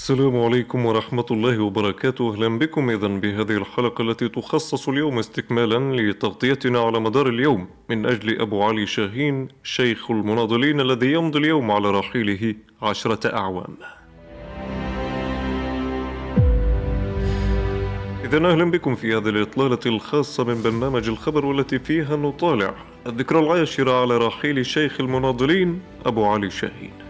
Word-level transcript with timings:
السلام 0.00 0.36
عليكم 0.40 0.86
ورحمة 0.86 1.26
الله 1.30 1.58
وبركاته. 1.62 2.32
أهلا 2.32 2.58
بكم 2.58 2.90
إذا 2.90 3.08
بهذه 3.08 3.56
الحلقة 3.56 4.02
التي 4.02 4.28
تخصص 4.28 4.88
اليوم 4.88 5.18
استكمالا 5.18 5.96
لتغطيتنا 5.96 6.80
على 6.80 7.00
مدار 7.00 7.28
اليوم 7.28 7.68
من 7.88 8.06
أجل 8.06 8.40
أبو 8.40 8.62
علي 8.62 8.86
شاهين 8.86 9.48
شيخ 9.62 10.10
المناضلين 10.10 10.80
الذي 10.80 11.12
يمضي 11.12 11.38
اليوم 11.38 11.70
على 11.70 11.90
رحيله 11.90 12.54
عشرة 12.82 13.36
أعوام. 13.36 13.76
إذا 18.24 18.38
أهلا 18.38 18.70
بكم 18.70 18.94
في 18.94 19.16
هذه 19.16 19.28
الإطلالة 19.28 19.80
الخاصة 19.86 20.44
من 20.44 20.62
برنامج 20.62 21.08
الخبر 21.08 21.46
والتي 21.46 21.78
فيها 21.78 22.16
نطالع 22.16 22.74
الذكرى 23.06 23.38
العاشرة 23.38 24.00
على 24.00 24.18
رحيل 24.18 24.66
شيخ 24.66 25.00
المناضلين 25.00 25.80
أبو 26.06 26.24
علي 26.24 26.50
شاهين. 26.50 27.09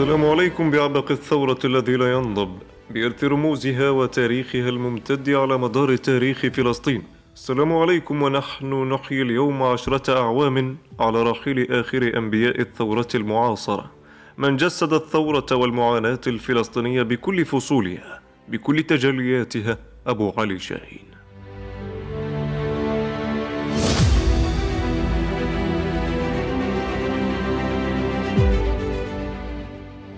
السلام 0.00 0.24
عليكم 0.24 0.70
بعبق 0.70 1.10
الثورة 1.10 1.58
الذي 1.64 1.96
لا 1.96 2.12
ينضب 2.12 2.58
بإرث 2.90 3.24
رموزها 3.24 3.90
وتاريخها 3.90 4.68
الممتد 4.68 5.30
على 5.30 5.58
مدار 5.58 5.96
تاريخ 5.96 6.46
فلسطين. 6.46 7.02
السلام 7.34 7.72
عليكم 7.72 8.22
ونحن 8.22 8.92
نحيي 8.92 9.22
اليوم 9.22 9.62
عشرة 9.62 10.18
أعوام 10.18 10.76
على 11.00 11.22
رحيل 11.22 11.72
آخر 11.72 12.12
أنبياء 12.16 12.60
الثورة 12.60 13.08
المعاصرة. 13.14 13.90
من 14.38 14.56
جسد 14.56 14.92
الثورة 14.92 15.46
والمعاناة 15.52 16.20
الفلسطينية 16.26 17.02
بكل 17.02 17.44
فصولها 17.44 18.20
بكل 18.48 18.82
تجلياتها 18.82 19.78
أبو 20.06 20.32
علي 20.38 20.58
شاهين. 20.58 21.04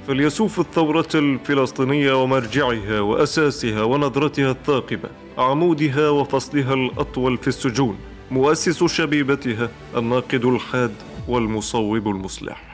فليسوف 0.06 0.60
الثورة 0.60 1.08
الفلسطينية 1.14 2.22
ومرجعها 2.22 3.00
وأساسها 3.00 3.82
ونظرتها 3.82 4.50
الثاقبة 4.50 5.08
عمودها 5.38 6.08
وفصلها 6.08 6.74
الأطول 6.74 7.38
في 7.38 7.48
السجون 7.48 7.98
مؤسس 8.30 8.84
شبيبتها 8.84 9.70
الناقد 9.96 10.44
الحاد 10.44 10.94
والمصوب 11.28 12.08
المصلح. 12.08 12.71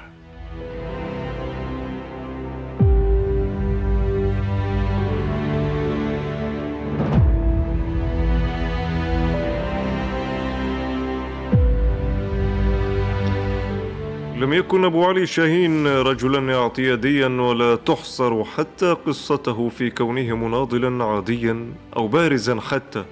لم 14.49 14.55
يكن 14.55 14.85
أبو 14.85 15.05
علي 15.05 15.27
شاهين 15.27 15.87
رجلا 15.87 16.59
اعتياديا 16.59 17.29
ولا 17.29 17.77
تحصر 17.77 18.45
حتى 18.45 18.93
قصته 19.07 19.69
في 19.69 19.91
كونه 19.91 20.37
مناضلا 20.37 21.05
عاديا 21.05 21.73
أو 21.97 22.09
بارزا 22.09 22.61
حتى. 22.61 23.05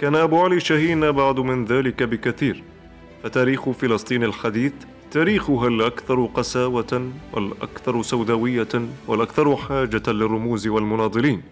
كان 0.00 0.14
أبو 0.14 0.44
علي 0.44 0.60
شاهين 0.60 1.04
أبعد 1.04 1.40
من 1.40 1.64
ذلك 1.64 2.02
بكثير. 2.02 2.62
فتاريخ 3.22 3.70
فلسطين 3.70 4.24
الحديث 4.24 4.72
تاريخها 5.10 5.68
الأكثر 5.68 6.24
قساوة 6.34 7.10
والأكثر 7.32 8.02
سوداوية 8.02 8.68
والأكثر 9.08 9.56
حاجة 9.56 10.02
للرموز 10.08 10.66
والمناضلين. 10.66 11.42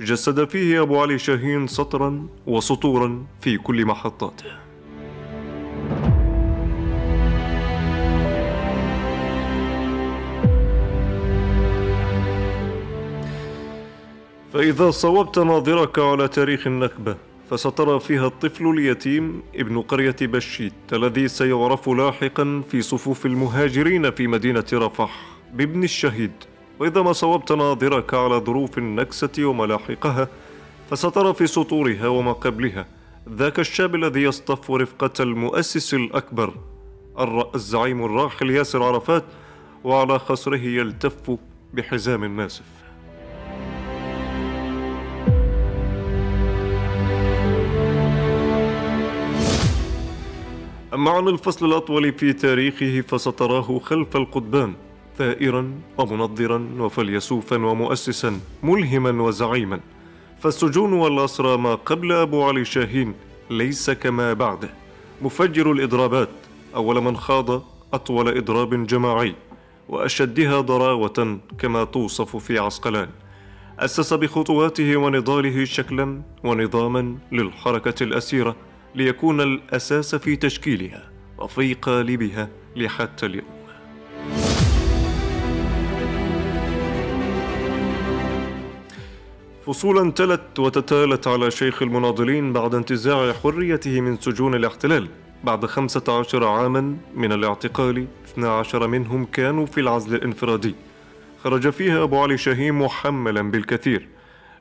جسد 0.00 0.48
فيه 0.48 0.82
أبو 0.82 1.00
علي 1.00 1.18
شاهين 1.18 1.66
سطرا 1.66 2.26
وسطورا 2.46 3.26
في 3.40 3.58
كل 3.58 3.84
محطاته. 3.84 4.69
فإذا 14.52 14.90
صوبت 14.90 15.38
ناظرك 15.38 15.98
على 15.98 16.28
تاريخ 16.28 16.66
النكبة 16.66 17.16
فسترى 17.50 18.00
فيها 18.00 18.26
الطفل 18.26 18.66
اليتيم 18.66 19.42
ابن 19.54 19.80
قرية 19.80 20.16
بشيت 20.20 20.72
الذي 20.92 21.28
سيعرف 21.28 21.88
لاحقا 21.88 22.62
في 22.70 22.82
صفوف 22.82 23.26
المهاجرين 23.26 24.10
في 24.10 24.26
مدينة 24.26 24.64
رفح 24.72 25.20
بابن 25.54 25.84
الشهيد. 25.84 26.32
وإذا 26.80 27.02
ما 27.02 27.12
صوبت 27.12 27.52
ناظرك 27.52 28.14
على 28.14 28.34
ظروف 28.34 28.78
النكسة 28.78 29.44
وملاحقها 29.44 30.28
فسترى 30.90 31.34
في 31.34 31.46
سطورها 31.46 32.08
وما 32.08 32.32
قبلها 32.32 32.86
ذاك 33.28 33.60
الشاب 33.60 33.94
الذي 33.94 34.22
يصطف 34.22 34.70
رفقة 34.70 35.22
المؤسس 35.22 35.94
الأكبر 35.94 36.54
الزعيم 37.54 38.04
الراحل 38.04 38.50
ياسر 38.50 38.82
عرفات 38.82 39.24
وعلى 39.84 40.18
خصره 40.18 40.58
يلتف 40.58 41.36
بحزام 41.74 42.36
ناسف 42.36 42.79
أما 50.94 51.10
عن 51.10 51.28
الفصل 51.28 51.66
الأطول 51.66 52.12
في 52.12 52.32
تاريخه 52.32 53.00
فستراه 53.00 53.78
خلف 53.78 54.16
القضبان 54.16 54.74
ثائرا 55.18 55.74
ومنظرا 55.98 56.68
وفيلسوفا 56.78 57.56
ومؤسسا 57.56 58.40
ملهما 58.62 59.22
وزعيما. 59.22 59.80
فالسجون 60.40 60.92
والأسرى 60.92 61.56
ما 61.56 61.74
قبل 61.74 62.12
أبو 62.12 62.44
علي 62.44 62.64
شاهين 62.64 63.14
ليس 63.50 63.90
كما 63.90 64.32
بعده. 64.32 64.70
مفجر 65.22 65.72
الإضرابات 65.72 66.28
أول 66.74 67.00
من 67.00 67.16
خاض 67.16 67.62
أطول 67.94 68.36
إضراب 68.36 68.86
جماعي 68.86 69.34
وأشدها 69.88 70.60
ضراوة 70.60 71.38
كما 71.58 71.84
توصف 71.84 72.36
في 72.36 72.58
عسقلان. 72.58 73.08
أسس 73.78 74.14
بخطواته 74.14 74.96
ونضاله 74.96 75.64
شكلا 75.64 76.22
ونظاما 76.44 77.16
للحركة 77.32 78.02
الأسيرة. 78.02 78.56
ليكون 78.94 79.40
الأساس 79.40 80.14
في 80.14 80.36
تشكيلها 80.36 81.10
وفي 81.38 81.74
قالبها 81.74 82.48
لحتى 82.76 83.26
اليوم. 83.26 83.60
فصولا 89.66 90.10
تلت 90.10 90.58
وتتالت 90.58 91.26
على 91.26 91.50
شيخ 91.50 91.82
المناضلين 91.82 92.52
بعد 92.52 92.74
انتزاع 92.74 93.32
حريته 93.32 94.00
من 94.00 94.16
سجون 94.16 94.54
الاحتلال. 94.54 95.08
بعد 95.44 95.66
خمسة 95.66 96.18
عشر 96.18 96.44
عاما 96.44 96.96
من 97.14 97.32
الاعتقال 97.32 98.06
12 98.24 98.86
منهم 98.86 99.24
كانوا 99.24 99.66
في 99.66 99.80
العزل 99.80 100.14
الانفرادي. 100.14 100.74
خرج 101.44 101.70
فيها 101.70 102.02
أبو 102.02 102.22
علي 102.22 102.38
شاهين 102.38 102.74
محملا 102.74 103.50
بالكثير. 103.50 104.08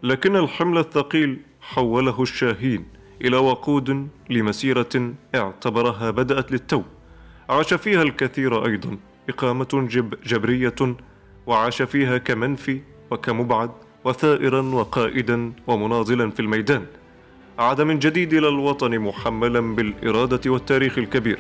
لكن 0.04 0.36
الحمل 0.36 0.78
الثقيل 0.78 1.40
حوله 1.62 2.22
الشاهين. 2.22 2.99
إلى 3.22 3.38
وقود 3.38 4.08
لمسيرة 4.30 5.14
اعتبرها 5.36 6.12
بدأت 6.12 6.52
للتو. 6.52 6.84
عاش 7.50 7.74
فيها 7.74 8.02
الكثير 8.02 8.66
أيضا 8.66 8.98
إقامة 9.30 9.68
جب 9.74 10.14
جبرية 10.24 10.76
وعاش 11.48 11.82
فيها 11.82 12.18
كمنفي 12.18 12.82
وكمبعد 13.12 13.72
وثائرا 14.04 14.62
وقائدا 14.62 15.54
ومناضلا 15.68 16.30
في 16.30 16.40
الميدان. 16.40 16.86
عاد 17.60 17.82
من 17.82 18.00
جديد 18.00 18.34
إلى 18.34 18.48
الوطن 18.48 19.00
محملا 19.00 19.76
بالإرادة 19.76 20.52
والتاريخ 20.52 20.98
الكبير. 20.98 21.40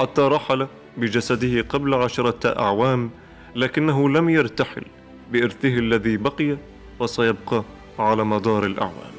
حتى 0.00 0.22
رحل 0.22 0.66
بجسده 0.96 1.62
قبل 1.62 1.94
عشرة 1.94 2.58
أعوام 2.58 3.10
لكنه 3.56 4.08
لم 4.08 4.28
يرتحل 4.28 4.84
بإرثه 5.32 5.78
الذي 5.78 6.16
بقي 6.16 6.56
وسيبقى 7.00 7.64
على 7.98 8.24
مدار 8.24 8.66
الأعوام. 8.66 9.12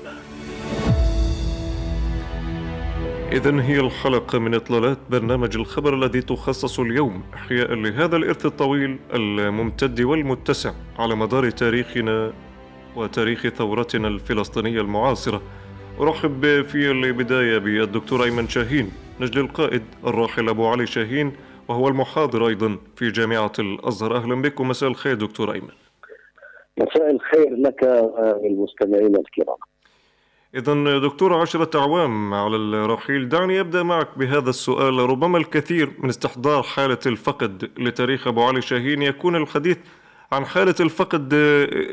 إذا 3.33 3.61
هي 3.61 3.79
الحلقة 3.79 4.39
من 4.39 4.53
إطلالات 4.53 4.97
برنامج 5.09 5.57
الخبر 5.57 5.93
الذي 5.93 6.21
تخصص 6.21 6.79
اليوم 6.79 7.23
إحياء 7.33 7.73
لهذا 7.73 8.15
الإرث 8.15 8.45
الطويل 8.45 8.99
الممتد 9.13 10.01
والمتسع 10.01 10.73
على 10.99 11.15
مدار 11.15 11.49
تاريخنا 11.49 12.33
وتاريخ 12.95 13.47
ثورتنا 13.47 14.07
الفلسطينية 14.07 14.81
المعاصرة. 14.81 15.41
أرحب 15.99 16.61
في 16.61 16.91
البداية 16.91 17.57
بالدكتور 17.57 18.23
أيمن 18.23 18.47
شاهين 18.47 18.91
نجل 19.21 19.41
القائد 19.41 19.83
الراحل 20.07 20.49
أبو 20.49 20.67
علي 20.67 20.85
شاهين 20.85 21.31
وهو 21.67 21.87
المحاضر 21.87 22.47
أيضا 22.47 22.77
في 22.95 23.11
جامعة 23.11 23.53
الأزهر. 23.59 24.17
أهلا 24.17 24.41
بكم. 24.41 24.67
مساء 24.67 24.89
الخير 24.89 25.13
دكتور 25.13 25.53
أيمن. 25.53 25.73
مساء 26.77 27.11
الخير 27.11 27.55
لك 27.55 27.83
وللمستمعين 27.83 29.15
الكرام. 29.15 29.72
إذا 30.55 30.99
دكتور 30.99 31.33
عشرة 31.33 31.79
أعوام 31.79 32.33
على 32.33 32.55
الرحيل 32.55 33.29
دعني 33.29 33.59
أبدأ 33.59 33.83
معك 33.83 34.17
بهذا 34.17 34.49
السؤال. 34.49 34.93
ربما 34.99 35.37
الكثير 35.37 35.91
من 35.99 36.09
استحضار 36.09 36.63
حالة 36.63 36.97
الفقد 37.05 37.71
لتاريخ 37.77 38.27
أبو 38.27 38.43
علي 38.43 38.61
شاهين 38.61 39.01
يكون 39.01 39.35
الحديث 39.35 39.77
عن 40.31 40.45
حالة 40.45 40.75
الفقد 40.79 41.33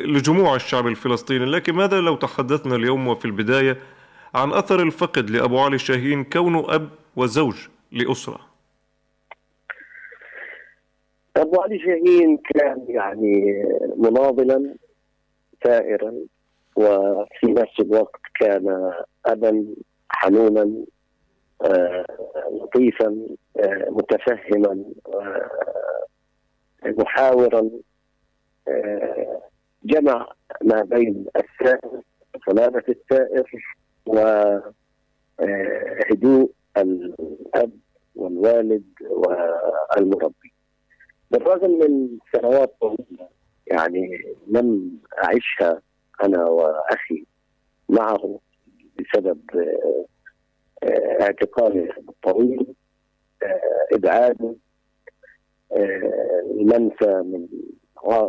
لجموع 0.04 0.56
الشعب 0.56 0.86
الفلسطيني 0.86 1.44
لكن 1.44 1.72
ماذا 1.72 2.00
لو 2.00 2.16
تحدثنا 2.16 2.76
اليوم 2.76 3.08
وفي 3.08 3.24
البداية 3.24 3.76
عن 4.34 4.52
أثر 4.52 4.82
الفقد 4.82 5.30
لأبو 5.30 5.58
علي 5.58 5.78
شاهين 5.78 6.24
كونه 6.24 6.74
أب 6.74 6.88
وزوج 7.16 7.68
لأسرة؟ 7.92 8.40
أبو 11.36 11.60
علي 11.60 11.78
شاهين 11.78 12.38
كان 12.54 12.84
يعني 12.88 13.64
مناضلا 13.96 14.74
ثائرا 15.64 16.12
وفي 16.76 17.46
نفس 17.46 17.80
الوقت 17.80 18.29
كان 18.40 18.92
أبا 19.26 19.66
حنونا 20.08 20.84
آه، 21.62 22.06
لطيفا 22.52 23.26
آه، 23.56 23.86
متفهما 23.90 24.84
آه، 25.14 25.50
محاورا 26.84 27.70
جمع 29.84 30.32
ما 30.64 30.82
بين 30.82 31.26
السائر 31.36 32.00
سلامة 32.46 32.82
السائر 32.88 33.50
وهدوء 35.40 36.50
الأب 36.76 37.70
والوالد 38.16 38.84
والمربي. 39.96 40.52
بالرغم 41.30 41.70
من 41.70 42.08
سنوات 42.32 42.74
طويلة 42.80 43.28
يعني 43.66 44.34
لم 44.46 44.98
أعيشها 45.24 45.82
أنا 46.24 46.44
وأخي 46.44 47.24
معه 47.90 48.40
بسبب 48.98 49.40
اعتقاله 51.20 51.88
الطويل 52.08 52.74
إبعاده 53.92 54.54
المنفى 56.50 57.22
من 57.24 57.46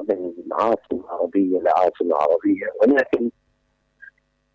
من 0.09 0.33
عاصمة 0.51 1.09
عربية 1.09 1.59
لعاصمة 1.59 2.15
عربية. 2.15 2.65
ولكن 2.81 3.31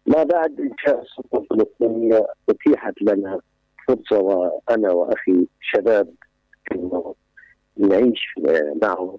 ما 0.06 0.22
بعد 0.22 0.60
إنشاء 0.60 1.02
السلطة 1.02 1.38
الفلسطينية 1.38 2.26
أتيحت 2.48 3.02
لنا 3.02 3.40
فرصة 3.88 4.18
وأنا 4.18 4.92
وأخي 4.92 5.46
شباب 5.60 6.14
إنه 6.72 7.14
نعيش 7.76 8.34
معه 8.82 9.18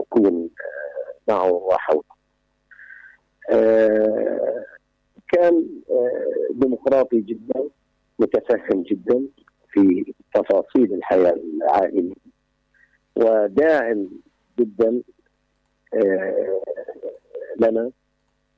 نكون 0.00 0.50
معه 1.28 1.52
وحوله. 1.52 2.02
كان 5.32 5.66
ديمقراطي 6.50 7.20
جدا 7.20 7.68
متفهم 8.18 8.82
جدا 8.82 9.22
في 9.72 10.14
تفاصيل 10.34 10.94
الحياة 10.94 11.32
العائلية 11.32 12.14
وداعم 13.16 14.08
جدا 14.58 15.02
لنا 17.60 17.90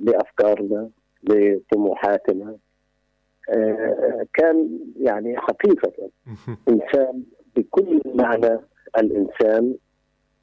لأفكارنا 0.00 0.90
لطموحاتنا. 1.22 2.56
كان 4.34 4.78
يعني 5.00 5.38
حقيقة. 5.38 6.10
إنسان 6.68 7.22
بكل 7.56 8.00
معنى 8.04 8.60
الإنسان 8.98 9.74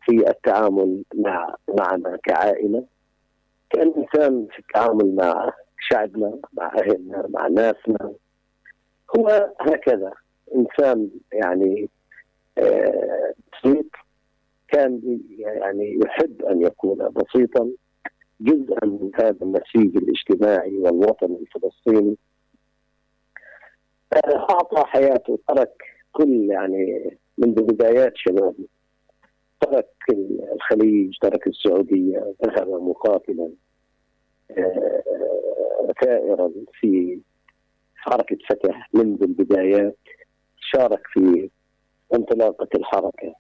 في 0.06 0.30
التعامل 0.30 1.04
مع 1.16 1.56
معنا 1.80 2.18
كعائلة. 2.24 2.86
كان 3.70 3.94
إنسان 3.98 4.48
في 4.52 4.60
التعامل 4.60 5.16
مع 5.16 5.54
شعبنا 5.82 6.40
مع 6.54 6.72
أهلنا 6.80 7.28
مع 7.30 7.48
ناسنا. 7.48 8.14
هو 9.18 9.54
هكذا. 9.60 10.14
إنسان 10.56 11.10
يعني 11.34 11.90
بسيط 12.58 13.86
كان 14.68 15.20
يعني 15.38 16.00
يحب 16.06 16.42
أن 16.42 16.62
يكون 16.62 17.10
بسيطا. 17.10 17.70
جزءا 18.42 18.86
من 18.86 19.12
هذا 19.16 19.38
النسيج 19.42 19.98
الاجتماعي 19.98 20.78
والوطني 20.78 21.38
الفلسطيني. 21.38 22.18
أعطى 24.26 24.84
حياته 24.86 25.40
ترك 25.48 25.84
كل 26.12 26.48
يعني 26.52 27.18
منذ 27.38 27.62
بدايات 27.62 28.14
شبابه. 28.16 28.66
ترك 29.62 29.96
الخليج 30.54 31.18
ترك 31.22 31.48
السعودية 31.48 32.34
ذهب 32.46 32.68
مقاتلا. 32.70 33.50
ثائرا 36.04 36.52
في 36.80 37.20
حركة 37.96 38.38
فتح 38.50 38.90
منذ 38.94 39.24
البدايات 39.24 39.98
شارك 40.58 41.02
في 41.14 41.50
انطلاقة 42.14 42.68
الحركة 42.76 43.34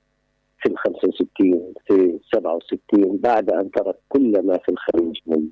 في 0.59 0.69
ال 0.69 0.77
65 0.77 1.73
في 1.87 2.19
67 2.33 3.17
بعد 3.17 3.51
أن 3.51 3.71
ترك 3.71 3.95
كل 4.09 4.45
ما 4.45 4.57
في 4.57 4.69
الخليج 4.69 5.19
من 5.25 5.47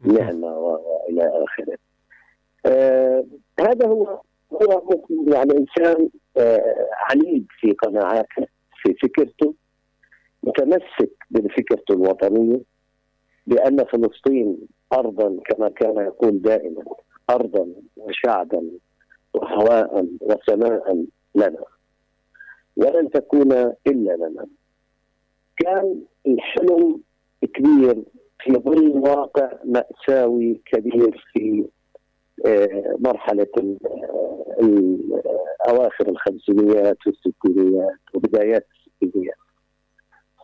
نعمة 0.00 0.58
والى 0.58 1.44
آخره. 1.44 1.78
آه 2.66 3.24
هذا 3.60 3.86
هو 3.86 4.20
هو 4.52 5.00
يعني 5.26 5.52
إنسان 5.52 6.08
آه 6.36 6.88
عنيد 7.10 7.46
في 7.60 7.72
قناعاته 7.72 8.46
في 8.82 8.94
فكرته 9.02 9.54
متمسك 10.42 11.12
بفكرته 11.30 11.92
الوطنية 11.92 12.60
بأن 13.46 13.84
فلسطين 13.84 14.58
ارضا 14.92 15.36
كما 15.44 15.68
كان 15.68 15.96
يقول 15.96 16.42
دائما 16.42 16.84
ارضا 17.30 17.68
وشعبا 17.96 18.70
وهواء 19.34 20.06
وسماء 20.20 21.04
لنا 21.34 21.64
ولن 22.76 23.10
تكون 23.10 23.52
إلا 23.86 24.16
لنا. 24.16 24.46
كان 25.56 26.02
الحلم 26.26 27.00
كبير 27.54 28.02
في 28.40 28.52
ظل 28.52 28.88
واقع 28.88 29.52
مأساوي 29.64 30.60
كبير 30.66 31.24
في 31.32 31.64
مرحلة 32.98 33.76
أواخر 35.68 36.08
الخمسينيات 36.08 36.96
والستينيات 37.06 37.98
وبدايات 38.14 38.66
الستينيات. 38.86 39.36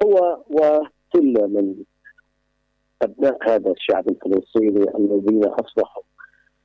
هو 0.04 0.42
وكل 0.50 1.48
من 1.48 1.74
أبناء 3.02 3.50
هذا 3.50 3.70
الشعب 3.70 4.08
الفلسطيني 4.08 4.96
الذين 4.98 5.44
أصبحوا 5.44 6.02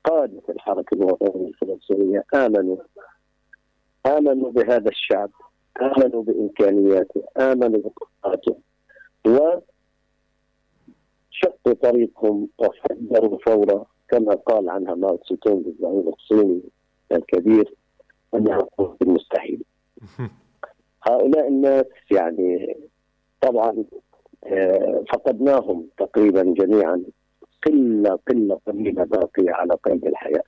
قادة 0.04 0.42
الحركة 0.50 0.96
الوطنية 0.96 1.48
الفلسطينية 1.48 2.24
آمنوا. 2.36 2.78
آمنوا 4.06 4.52
بهذا 4.52 4.90
الشعب 4.90 5.30
آمنوا 5.82 6.24
بإمكانياته 6.24 7.24
آمنوا 7.38 7.82
بقدراته 7.82 8.58
وشقوا 9.26 9.64
طريقهم 11.82 12.48
وفجروا 12.58 13.38
ثوره 13.46 13.86
كما 14.10 14.36
قال 14.36 14.70
عنها 14.70 14.96
ماو 14.96 15.16
تسي 15.16 15.36
تونغ 15.36 15.68
الزعيم 15.68 16.14
الصيني 16.14 16.62
الكبير 17.12 17.74
أنها 18.34 18.68
المستحيل 19.02 19.64
هؤلاء 21.08 21.48
الناس 21.48 21.86
يعني 22.12 22.78
طبعا 23.42 23.84
فقدناهم 25.14 25.88
تقريبا 25.98 26.44
جميعا 26.44 27.04
قلة 27.66 28.20
قلة 28.30 28.60
قليلة 28.68 29.04
باقية 29.04 29.52
على 29.52 29.78
قيد 29.84 30.06
الحياة. 30.06 30.44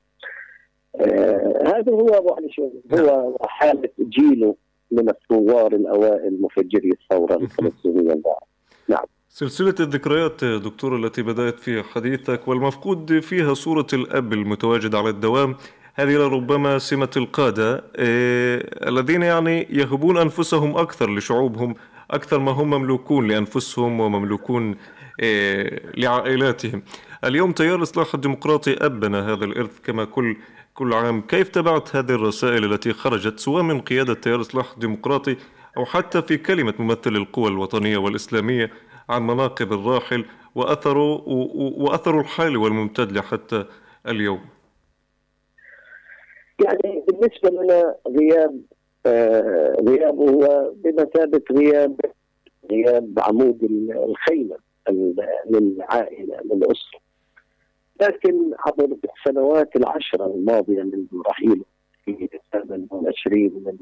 هذا 1.66 1.92
هو 1.92 2.08
أبو 2.08 2.34
علي 2.34 2.50
هو 2.94 3.38
حالة 3.42 3.90
جيله 4.00 4.56
من 4.92 5.10
الثوار 5.10 5.75
الأوائل 5.75 6.42
مفجري 6.42 6.92
الثورة 6.92 7.36
الفلسطينية 7.36 8.14
البعض. 8.14 8.48
نعم. 8.90 9.06
سلسلة 9.30 9.75
الذكريات 9.80 10.46
دكتور 10.46 10.96
التي 10.96 11.22
بدأت 11.22 11.60
في 11.60 11.84
حديثك 11.84 12.48
والمفقود 12.48 13.20
فيها 13.20 13.54
صورة 13.54 13.88
الأب 13.94 14.34
المتواجد 14.34 14.96
على 14.96 15.10
الدوام 15.10 15.56
هذه 15.96 16.16
لربما 16.16 16.78
سمة 16.78 17.10
القادة 17.18 17.84
إيه 18.00 18.58
الذين 18.90 19.22
يعني 19.22 19.68
يهبون 19.70 20.18
أنفسهم 20.18 20.78
أكثر 20.78 21.16
لشعوبهم 21.16 21.74
أكثر 22.12 22.40
ما 22.40 22.52
هم 22.52 22.70
مملوكون 22.70 23.28
لأنفسهم 23.28 24.00
ومملوكون 24.00 24.76
إيه 25.20 25.82
لعائلاتهم. 25.98 26.84
اليوم 27.24 27.52
تيار 27.52 27.76
الإصلاح 27.76 28.14
الديمقراطي 28.14 28.86
أبنى 28.86 29.18
هذا 29.18 29.46
الإرث 29.46 29.80
كما 29.80 30.06
كل 30.06 30.38
كل 30.74 30.94
عام. 30.94 31.22
كيف 31.22 31.50
تابعت 31.50 31.96
هذه 31.96 32.12
الرسائل 32.12 32.74
التي 32.74 32.94
خرجت 32.94 33.40
سواء 33.40 33.64
من 33.64 33.82
قيادة 33.82 34.14
تيار 34.14 34.36
الإصلاح 34.36 34.74
الديمقراطي 34.74 35.38
أو 35.78 35.86
حتى 35.86 36.22
في 36.22 36.38
كلمة 36.38 36.74
ممثل 36.80 37.16
القوى 37.16 37.48
الوطنية 37.48 37.98
والإسلامية 37.98 38.72
عن 39.10 39.28
مناقب 39.28 39.74
الراحل 39.74 40.26
وأثره 40.56 41.24
وأثره 41.78 42.22
الحالي 42.22 42.58
والممتد 42.58 43.12
لحتى 43.12 43.66
اليوم؟ 44.08 44.46
يعني 46.66 47.06
بالنسبة 47.08 47.50
لنا 47.50 47.96
غياب 48.08 48.62
غيابه 49.88 50.30
هو 50.32 50.74
بمثابة 50.76 51.42
غياب 51.52 52.00
غياب 52.72 53.20
عمود 53.20 53.64
الخيمة 53.92 54.56
للعائلة 55.50 56.38
للأسرة. 56.46 57.00
لكن 58.02 58.52
عبر 58.68 58.98
السنوات 59.18 59.76
العشره 59.76 60.26
الماضية 60.26 60.84
منذ 60.84 61.08
رحيله 61.28 61.66
في 62.06 62.30
28 62.52 63.44
من 63.44 63.78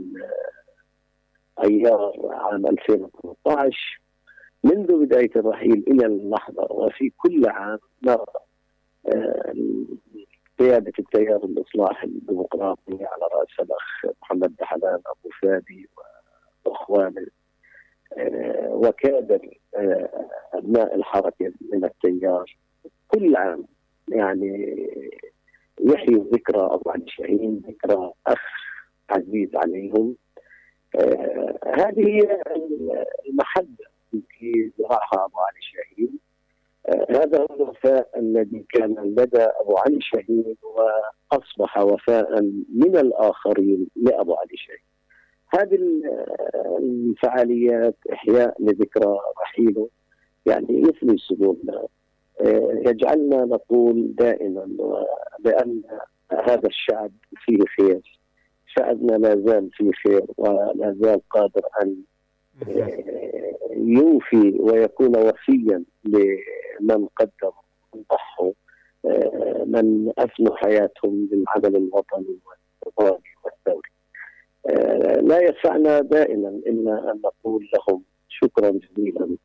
أيار 1.63 2.13
عام 2.31 2.67
2013 2.67 4.01
منذ 4.63 5.05
بداية 5.05 5.31
الرحيل 5.35 5.83
إلى 5.87 6.05
اللحظة 6.05 6.67
وفي 6.71 7.11
كل 7.17 7.47
عام 7.47 7.79
نرى 8.03 8.25
آه، 9.07 9.53
قيادة 10.59 10.93
التيار 10.99 11.43
الإصلاح 11.43 12.03
الديمقراطي 12.03 12.91
على 12.91 13.23
رأس 13.33 13.59
الأخ 13.59 14.15
محمد 14.21 14.55
دحلان 14.55 14.99
أبو 15.07 15.29
فادي 15.41 15.89
وإخوانه. 16.65 17.27
آه، 18.17 18.69
وكادر 18.69 19.57
آه، 19.75 20.27
أبناء 20.53 20.95
الحركة 20.95 21.51
من 21.73 21.85
التيار 21.85 22.57
كل 23.07 23.35
عام 23.35 23.65
يعني 24.07 24.77
يحيوا 25.81 26.23
ذكرى 26.33 26.61
أبو 26.61 26.89
علي 26.89 27.05
شاهين 27.07 27.61
ذكرى 27.67 28.11
أخ 28.27 28.41
عزيز 29.09 29.55
عليهم. 29.55 30.15
آه 30.95 31.59
هذه 31.65 32.07
هي 32.07 32.41
المحبة 33.29 33.85
التي 34.13 34.71
زرعها 34.79 35.25
أبو 35.25 35.39
علي 35.39 35.52
هذا 37.13 37.39
هو 37.39 37.55
الوفاء 37.55 38.09
الذي 38.17 38.65
كان 38.73 38.95
لدى 39.17 39.43
أبو 39.61 39.77
علي 39.77 39.99
شاهين 40.01 40.55
وأصبح 40.63 41.77
وفاء 41.77 42.41
من 42.75 42.97
الآخرين 42.97 43.87
لأبو 43.95 44.33
علي 44.33 44.57
شاهين. 44.57 44.93
هذه 45.49 45.79
الفعاليات 46.79 47.95
إحياء 48.13 48.55
لذكرى 48.59 49.17
رحيله 49.41 49.89
يعني 50.45 50.81
يثني 50.81 51.17
صدورنا 51.17 51.87
آه، 52.41 52.81
يجعلنا 52.85 53.45
نقول 53.45 54.15
دائما 54.15 54.67
بأن 55.39 55.81
هذا 56.31 56.67
الشعب 56.67 57.11
فيه 57.45 57.59
خير. 57.77 58.19
شعبنا 58.67 59.17
لا 59.17 59.35
زال 59.35 59.69
في 59.73 59.91
خير 59.91 60.25
ولا 60.37 60.95
زال 60.99 61.21
قادر 61.29 61.61
آه، 61.81 61.95
يوفي 63.97 64.57
ويكون 64.59 65.17
وفيا 65.17 65.83
لمن 66.05 67.07
قدم 67.15 67.51
ضحوا 68.11 68.51
آه، 69.05 69.63
من 69.67 70.11
افنوا 70.17 70.55
حياتهم 70.55 71.29
للعمل 71.31 71.75
الوطني 71.75 72.37
والوطني 72.45 73.29
والثوري. 73.43 73.89
آه، 74.69 75.21
لا 75.21 75.39
يسعنا 75.41 76.01
دائما 76.01 76.49
إلا 76.49 77.11
أن 77.11 77.21
نقول 77.25 77.67
لهم 77.73 78.03
شكرا 78.29 78.69
جزيلا 78.69 79.37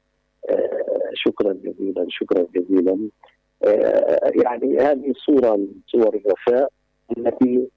شكرا 1.15 1.53
جزيلا 1.53 2.07
شكرا 2.09 2.47
جزيلا 2.55 3.09
يعني 4.45 4.79
هذه 4.79 5.13
صورة 5.27 5.57
من 5.57 5.69
صور 5.87 6.17
الوفاء 6.17 6.71
التي 7.17 7.69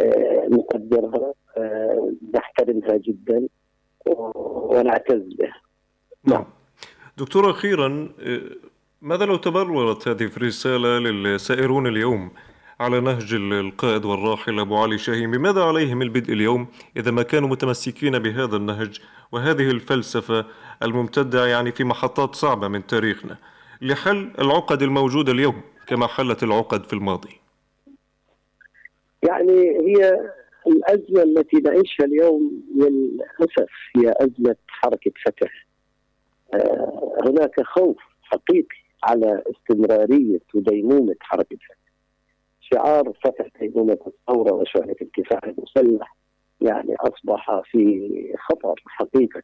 آه، 0.00 0.46
نقدرها 0.48 1.34
آه، 1.56 2.12
نحترمها 2.34 2.96
جدا 2.96 3.48
ونعتز 4.34 5.34
بها 5.38 5.60
نعم. 6.24 6.44
دكتور 7.18 7.50
أخيرا 7.50 8.08
ماذا 9.02 9.24
لو 9.24 9.36
تبلورت 9.36 10.08
هذه 10.08 10.30
الرسالة 10.36 10.98
للسائرون 10.98 11.86
اليوم 11.86 12.30
على 12.80 13.00
نهج 13.00 13.34
القائد 13.34 14.04
والراحل 14.04 14.60
أبو 14.60 14.76
علي 14.76 14.98
شاهين؟ 14.98 15.30
بماذا 15.30 15.62
عليهم 15.62 16.02
البدء 16.02 16.32
اليوم 16.32 16.66
إذا 16.96 17.10
ما 17.10 17.22
كانوا 17.22 17.48
متمسكين 17.48 18.18
بهذا 18.18 18.56
النهج 18.56 19.00
وهذه 19.32 19.70
الفلسفة 19.70 20.46
الممتدة 20.82 21.46
يعني 21.46 21.72
في 21.72 21.84
محطات 21.84 22.34
صعبة 22.34 22.68
من 22.68 22.86
تاريخنا؟ 22.86 23.36
لحل 23.82 24.32
العقد 24.38 24.82
الموجودة 24.82 25.32
اليوم 25.32 25.60
كما 25.86 26.06
حلت 26.06 26.42
العقد 26.42 26.84
في 26.84 26.92
الماضي. 26.92 27.40
يعني 29.22 29.60
هي 29.60 30.30
الأزمة 30.66 31.22
التي 31.22 31.56
نعيشها 31.56 32.04
اليوم 32.04 32.62
للأسف 32.76 33.70
هي 33.96 34.12
أزمة 34.20 34.56
حركة 34.68 35.12
فتح. 35.26 35.66
آه، 36.54 37.18
هناك 37.26 37.62
خوف 37.62 37.96
حقيقي 38.22 38.76
على 39.04 39.42
استمرارية 39.50 40.40
وديمومة 40.54 41.16
حركة 41.20 41.56
فتح. 41.56 41.76
شعار 42.60 43.12
فتح 43.24 43.46
ديمومة 43.60 43.98
الثورة 44.06 44.52
وشعلة 44.52 44.96
الكفاح 45.02 45.44
المسلح 45.44 46.16
يعني 46.60 46.94
أصبح 47.00 47.62
في 47.64 48.34
خطر 48.38 48.82
حقيقة. 48.86 49.42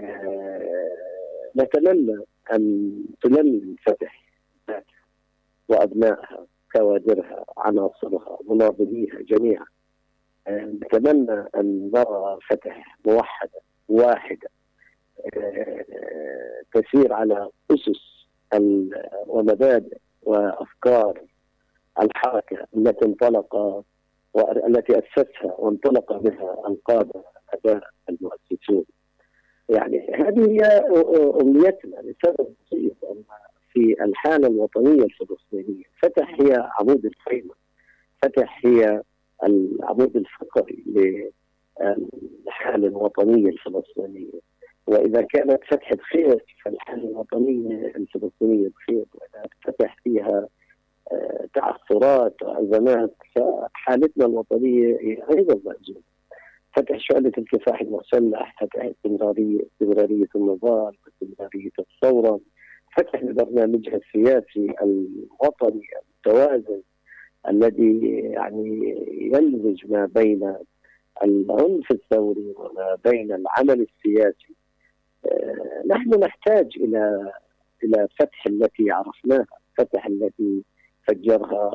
آه، 0.00 0.88
نتمنى 1.56 2.18
أن 2.52 2.92
تنمي 3.22 3.76
فتح 3.86 4.26
وأبنائها 5.68 6.46
كوادرها 6.76 7.44
عناصرها 7.58 8.38
مناضليها 8.48 9.18
جميعا. 9.22 9.64
نتمنى 10.48 11.44
أن 11.56 11.90
نرى 11.94 12.38
فتح 12.50 12.96
موحدة 13.06 13.60
واحدة 13.88 14.48
آه، 15.36 15.84
تسير 16.74 17.12
على 17.12 17.50
أسس 17.70 18.26
ومبادئ 19.26 19.96
وأفكار 20.22 21.20
الحركة 22.02 22.66
التي 22.76 23.04
انطلق 23.06 23.54
والتي 24.34 24.98
اسسها 24.98 25.54
وانطلق 25.58 26.12
بها 26.12 26.62
القادة 26.68 27.24
اباء 27.54 27.82
المؤسسون. 28.08 28.84
يعني 29.68 30.10
هذه 30.14 30.50
هي 30.50 30.82
أمنيتنا 31.40 31.96
لسبب 31.96 32.54
بسيط 32.66 33.04
أن 33.04 33.22
في 33.72 33.96
الحالة 34.04 34.48
الوطنية 34.48 35.04
الفلسطينية 35.04 35.84
فتح 36.02 36.36
هي 36.40 36.68
عمود 36.80 37.04
الخيمة 37.06 37.54
فتح 38.22 38.60
هي 38.66 39.02
العمود 39.44 40.16
الفقري 40.16 40.84
للحالة 40.86 42.88
الوطنية 42.88 43.48
الفلسطينية 43.48 44.40
وإذا 44.86 45.22
كانت 45.22 45.58
فتح 45.70 45.94
بخير 45.94 46.44
فالحالة 46.64 47.08
الوطنية 47.08 47.86
الفلسطينية 47.96 48.68
بخير 48.68 49.04
وإذا 49.14 49.48
فتح 49.64 49.96
فيها 50.04 50.48
آه، 51.12 51.48
تعثرات 51.54 52.42
وأزمات 52.42 53.14
فحالتنا 53.36 54.26
الوطنية 54.26 54.98
هي 55.00 55.22
أيضا 55.30 55.54
مأزومة 55.64 56.00
فتح 56.76 56.96
شعلة 56.98 57.32
الكفاح 57.38 57.80
المسلح 57.80 58.56
فتح 58.60 58.84
استمرارية 58.84 59.60
استمرارية 59.72 60.26
النضال 60.36 60.96
استمرارية 61.08 61.70
الثورة 61.78 62.40
فتح 62.96 63.24
برنامجها 63.24 63.96
السياسي 63.96 64.74
الوطني 64.82 65.80
المتوازن. 66.26 66.80
الذي 67.48 68.00
يعني 68.18 68.96
يمزج 69.34 69.92
ما 69.92 70.06
بين 70.06 70.54
العنف 71.24 71.90
الثوري 71.90 72.54
وما 72.56 72.98
بين 73.04 73.32
العمل 73.32 73.86
السياسي. 73.86 74.54
آه، 75.26 75.82
نحن 75.86 76.20
نحتاج 76.20 76.72
إلى 76.76 77.32
إلى 77.84 78.08
فتح 78.18 78.46
التي 78.46 78.90
عرفناها 78.90 79.46
فتح 79.78 80.06
التي 80.06 80.64
فجرها 81.08 81.70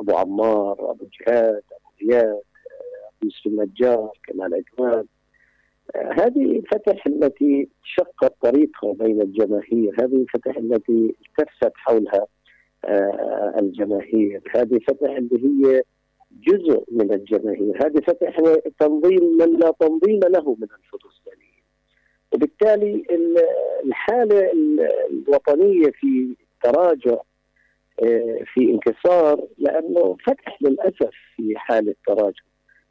أبو 0.00 0.16
عمار 0.16 0.90
أبو 0.90 1.06
جهاد 1.20 1.62
أبو 1.72 2.10
زياد 2.10 2.40
أبو 3.06 3.22
يوسف 3.22 3.46
النجار 3.46 4.10
كمال 4.26 4.54
عدوان. 4.54 5.06
هذه 5.94 6.58
الفتح 6.58 7.06
التي 7.06 7.68
شقت 7.84 8.34
طريقها 8.40 8.92
بين 8.92 9.22
الجماهير 9.22 9.94
هذه 10.00 10.16
الفتح 10.16 10.56
التي 10.56 11.14
التفت 11.28 11.72
حولها 11.74 12.20
آه، 12.20 12.26
الجماهير. 13.58 14.40
هذه 14.54 14.78
فتح 14.88 15.10
اللي 15.10 15.44
هي 15.44 15.82
جزء 16.32 16.84
من 16.90 17.12
الجماهير. 17.12 17.86
هذه 17.86 18.00
فتح 18.00 18.40
تنظيم 18.80 19.36
من 19.40 19.58
لا 19.58 19.72
تنظيم 19.80 20.20
له 20.20 20.56
من 20.60 20.68
الفلسطينيين 20.78 21.56
وبالتالي 22.32 23.02
الحالة 23.84 24.50
الوطنية 25.10 25.90
في 25.90 26.36
تراجع 26.62 27.16
آه، 28.04 28.38
في 28.54 28.60
انكسار 28.60 29.46
لأنه 29.58 30.16
فتح 30.26 30.62
للأسف 30.62 31.10
في 31.36 31.52
حالة 31.56 31.94
تراجع. 32.06 32.42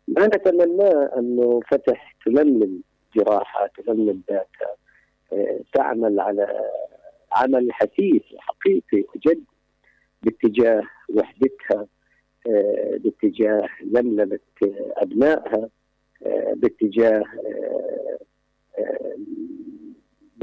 ما 0.07 0.27
نتمناه 0.27 1.11
أنه 1.17 1.61
فتح 1.71 2.15
تلملم 2.25 2.81
جراحها 3.15 3.67
تلملم 3.67 4.21
ذاتها 4.29 4.75
آه، 5.33 5.59
تعمل 5.73 6.19
على 6.19 6.61
عمل 7.31 7.73
حثيث 7.73 8.23
وحقيقي 8.33 9.03
وجد 9.15 9.43
باتجاه 10.25 10.83
وحدتها 11.09 11.87
آه، 12.47 12.97
باتجاه 12.97 13.69
لملمه 13.83 14.39
أبنائها 14.97 15.69
آه، 16.25 16.53
باتجاه 16.55 17.23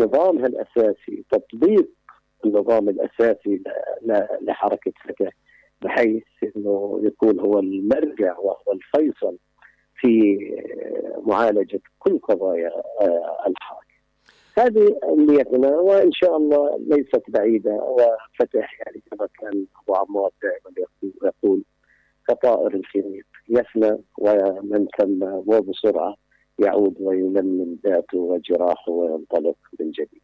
نظامها 0.01 0.47
الأساسي 0.47 1.25
تطبيق 1.31 1.89
النظام 2.45 2.89
الأساسي 2.89 3.63
لحركة 4.43 4.93
فتح 5.05 5.33
بحيث 5.83 6.23
إنه 6.57 7.01
يكون 7.03 7.41
هو 7.41 7.59
المرجع 7.59 8.39
وهو 8.39 8.73
الفيصل 8.73 9.37
في 10.01 10.39
معالجة 11.27 11.81
كل 11.99 12.19
قضايا 12.19 12.73
الحركه. 13.47 13.92
هذه 14.59 14.99
نيتنا 15.19 15.69
وإن 15.69 16.13
شاء 16.13 16.37
الله 16.37 16.79
ليست 16.89 17.23
بعيدة 17.29 17.71
وفتح 17.71 18.81
يعني 18.81 19.03
كما 19.11 19.29
كان 19.41 19.67
أبو 19.83 19.95
عمار 19.95 20.31
دائما 20.43 20.89
يقول 21.25 21.63
كطائر 22.29 22.75
الخيط 22.75 23.25
يفنى 23.49 23.99
ومن 24.19 24.87
ثم 24.99 25.23
وبسرعة 25.23 26.17
يعود 26.59 26.95
ويلمم 27.01 27.77
ذاته 27.85 28.19
وجراحه 28.19 28.93
وينطلق 28.93 29.57
من 29.81 29.91
جديد. 29.91 30.23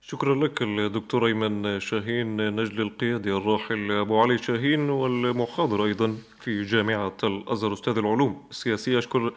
شكرا 0.00 0.34
لك 0.34 0.62
الدكتور 0.62 1.26
أيمن 1.26 1.80
شاهين 1.80 2.56
نجل 2.56 2.80
القيادي 2.82 3.32
الراحل 3.32 3.92
أبو 3.92 4.20
علي 4.20 4.38
شاهين 4.38 4.90
والمحاضر 4.90 5.84
أيضا 5.84 6.16
في 6.40 6.62
جامعة 6.62 7.16
الأزهر 7.24 7.72
أستاذ 7.72 7.98
العلوم 7.98 8.42
السياسية 8.50 8.98
اشكر 8.98 9.32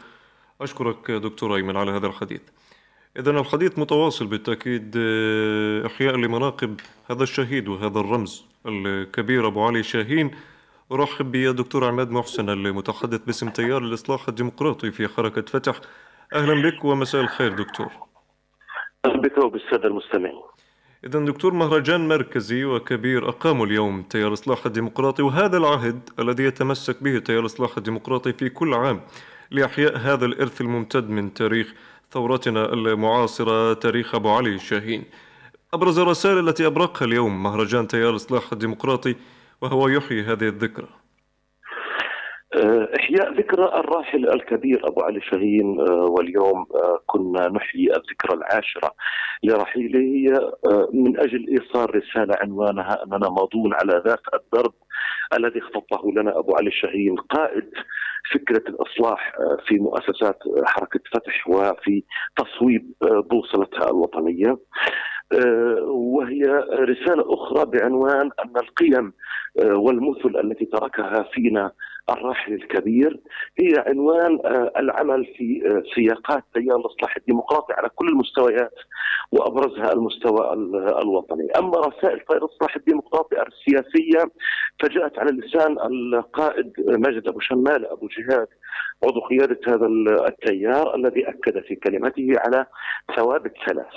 أشكرك 0.61 1.11
دكتور 1.11 1.55
أيمن 1.55 1.77
على 1.77 1.91
هذا 1.91 2.07
الحديث. 2.07 2.41
اذا 3.19 3.31
الحديث 3.31 3.79
متواصل 3.79 4.27
بالتأكيد 4.27 4.97
إحياء 5.85 6.15
لمناقب 6.15 6.79
هذا 7.11 7.23
الشهيد 7.23 7.67
وهذا 7.67 7.99
الرمز 7.99 8.45
الكبير 8.65 9.47
أبو 9.47 9.63
علي 9.63 9.83
شاهين 9.83 10.31
أرحب 10.91 11.31
بالدكتور 11.31 11.85
عماد 11.85 12.11
محسن 12.11 12.49
المتحدث 12.49 13.21
باسم 13.25 13.49
تيار 13.49 13.81
الإصلاح 13.81 14.27
الديمقراطي 14.27 14.91
في 14.91 15.07
حركة 15.07 15.41
فتح 15.41 15.81
أهلا 16.33 16.69
بك 16.69 16.85
ومساء 16.85 17.21
الخير 17.21 17.53
دكتور. 17.53 17.87
أهلا 19.05 19.21
بك 19.21 19.37
وبالسادة 19.37 19.87
المستمعين. 19.87 20.41
إذا 21.05 21.19
دكتور 21.19 21.53
مهرجان 21.53 22.07
مركزي 22.07 22.65
وكبير 22.65 23.29
أقاموا 23.29 23.65
اليوم 23.65 24.01
تيار 24.01 24.27
الإصلاح 24.27 24.65
الديمقراطي 24.65 25.21
وهذا 25.21 25.57
العهد 25.57 26.09
الذي 26.19 26.43
يتمسك 26.43 27.03
به 27.03 27.19
تيار 27.19 27.39
الإصلاح 27.39 27.77
الديمقراطي 27.77 28.33
في 28.33 28.49
كل 28.49 28.73
عام 28.73 29.01
لإحياء 29.51 29.97
هذا 29.97 30.25
الإرث 30.25 30.61
الممتد 30.61 31.09
من 31.09 31.33
تاريخ 31.33 31.73
ثورتنا 32.11 32.73
المعاصرة 32.73 33.73
تاريخ 33.73 34.15
أبو 34.15 34.29
علي 34.29 34.59
شاهين 34.59 35.03
أبرز 35.73 35.99
الرسائل 35.99 36.49
التي 36.49 36.67
أبرقها 36.67 37.05
اليوم 37.05 37.43
مهرجان 37.43 37.87
تيار 37.87 38.09
الإصلاح 38.09 38.51
الديمقراطي 38.51 39.15
وهو 39.61 39.87
يحيي 39.87 40.21
هذه 40.21 40.47
الذكرى. 40.47 40.87
إحياء 42.99 43.33
ذكرى 43.33 43.65
الراحل 43.65 44.29
الكبير 44.29 44.87
أبو 44.87 45.01
علي 45.01 45.21
شاهين 45.21 45.79
واليوم 45.89 46.65
كنا 47.05 47.47
نحيي 47.47 47.87
الذكرى 47.87 48.37
العاشرة 48.37 48.91
لرحيله 49.43 50.39
من 50.93 51.19
أجل 51.19 51.47
إيصال 51.47 51.95
رسالة 51.95 52.35
عنوانها 52.41 53.03
أننا 53.03 53.29
ماضون 53.29 53.73
على 53.73 54.03
ذات 54.05 54.21
الدرب 54.33 54.73
الذي 55.37 55.59
اختطه 55.59 56.11
لنا 56.15 56.39
أبو 56.39 56.55
علي 56.55 56.71
شاهين 56.71 57.15
قائد 57.15 57.69
فكرة 58.33 58.63
الإصلاح 58.69 59.33
في 59.67 59.75
مؤسسات 59.79 60.39
حركة 60.65 60.99
فتح 61.13 61.47
وفي 61.47 62.03
تصويب 62.37 62.93
بوصلتها 63.01 63.89
الوطنية. 63.89 64.57
وهي 65.87 66.41
رسالة 66.71 67.33
أخرى 67.33 67.65
بعنوان 67.65 68.31
أن 68.45 68.57
القيم 68.57 69.13
والمثل 69.65 70.39
التي 70.43 70.65
تركها 70.65 71.23
فينا 71.23 71.71
الراحل 72.09 72.53
الكبير 72.53 73.19
هي 73.59 73.73
عنوان 73.77 74.39
العمل 74.77 75.25
في 75.25 75.61
سياقات 75.95 76.43
تيار 76.53 76.75
الاصلاح 76.79 77.17
الديمقراطي 77.17 77.73
على 77.73 77.89
كل 77.95 78.07
المستويات 78.07 78.73
وأبرزها 79.31 79.93
المستوى 79.93 80.53
الوطني، 81.03 81.51
أما 81.57 81.79
رسائل 81.79 82.19
تيار 82.19 82.37
الاصلاح 82.37 82.75
الديمقراطي 82.75 83.35
السياسية 83.41 84.31
فجاءت 84.79 85.19
على 85.19 85.31
لسان 85.31 85.77
القائد 85.79 86.73
ماجد 86.79 87.27
أبو 87.27 87.39
شمال 87.39 87.85
أبو 87.85 88.07
جهاد 88.07 88.47
عضو 89.03 89.19
قيادة 89.19 89.59
هذا 89.67 89.87
التيار 90.27 90.95
الذي 90.95 91.29
أكد 91.29 91.59
في 91.59 91.75
كلمته 91.75 92.33
على 92.37 92.65
ثوابت 93.15 93.53
ثلاث. 93.67 93.93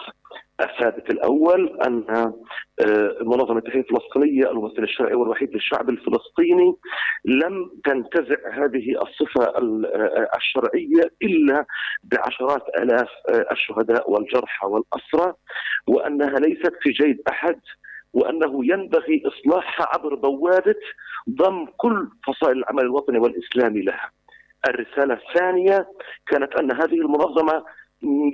الثابت 0.63 1.11
الأول 1.11 1.81
أن 1.87 2.33
منظمة 3.23 3.59
التحرير 3.59 3.85
الفلسطينية 3.91 4.51
الممثل 4.51 4.83
الشرعي 4.83 5.15
والوحيد 5.15 5.55
للشعب 5.55 5.91
الفلسطيني 5.91 6.75
لم 7.25 7.71
تنتزع 7.85 8.37
هذه 8.53 9.03
الصفة 9.03 9.53
الشرعية 10.37 11.11
إلا 11.23 11.67
بعشرات 12.05 12.63
آلاف 12.79 13.09
الشهداء 13.53 14.11
والجرحى 14.11 14.67
والأسرى 14.67 15.35
وأنها 15.87 16.39
ليست 16.39 16.73
في 16.83 16.91
جيب 16.91 17.21
أحد 17.29 17.61
وأنه 18.13 18.61
ينبغي 18.65 19.23
اصلاحها 19.27 19.87
عبر 19.95 20.15
بوابه 20.15 20.75
ضم 21.31 21.67
كل 21.77 22.09
فصائل 22.27 22.59
العمل 22.59 22.83
الوطني 22.83 23.19
والإسلامي 23.19 23.83
لها. 23.83 24.11
الرسالة 24.69 25.15
الثانية 25.15 25.87
كانت 26.27 26.55
أن 26.55 26.73
هذه 26.73 26.95
المنظمة 26.95 27.65